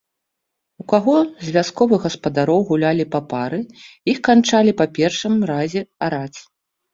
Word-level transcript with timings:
У 0.83 0.85
каго 0.93 1.13
з 1.25 1.47
вясковых 1.57 2.07
гаспадароў 2.07 2.59
гулялі 2.69 3.05
папары, 3.17 3.59
іх 4.15 4.23
канчалі 4.29 4.71
па 4.81 4.85
першым 4.97 5.37
разе 5.53 5.81
араць. 6.09 6.39